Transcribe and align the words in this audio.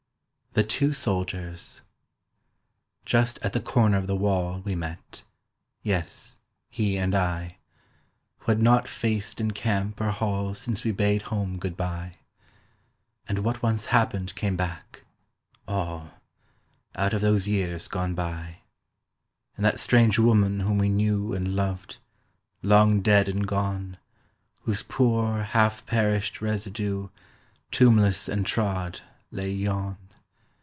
THE 0.53 0.63
TWO 0.65 0.91
SOLDIERS 0.91 1.79
JUST 3.05 3.39
at 3.41 3.53
the 3.53 3.61
corner 3.61 3.95
of 3.95 4.05
the 4.05 4.17
wall 4.17 4.59
We 4.59 4.75
met—yes, 4.75 6.39
he 6.69 6.97
and 6.97 7.15
I— 7.15 7.57
Who 8.39 8.51
had 8.51 8.61
not 8.61 8.85
faced 8.85 9.39
in 9.39 9.51
camp 9.51 10.01
or 10.01 10.11
hall 10.11 10.53
Since 10.53 10.83
we 10.83 10.91
bade 10.91 11.21
home 11.21 11.57
good 11.57 11.77
bye, 11.77 12.17
And 13.29 13.45
what 13.45 13.63
once 13.63 13.85
happened 13.95 14.35
came 14.35 14.57
back—all— 14.57 16.11
Out 16.95 17.13
of 17.13 17.21
those 17.21 17.47
years 17.47 17.87
gone 17.87 18.13
by. 18.13 18.57
And 19.55 19.63
that 19.63 19.79
strange 19.79 20.19
woman 20.19 20.59
whom 20.59 20.77
we 20.79 20.89
knew 20.89 21.33
And 21.33 21.55
loved—long 21.55 22.99
dead 23.01 23.29
and 23.29 23.47
gone, 23.47 23.95
Whose 24.63 24.83
poor 24.83 25.43
half 25.43 25.85
perished 25.85 26.41
residue, 26.41 27.07
Tombless 27.71 28.27
and 28.27 28.45
trod, 28.45 28.99
lay 29.31 29.49
yon! 29.49 29.95